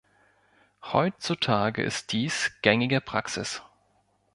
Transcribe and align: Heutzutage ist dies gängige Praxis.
Heutzutage 0.81 1.83
ist 1.83 2.11
dies 2.11 2.49
gängige 2.63 3.01
Praxis. 3.01 3.61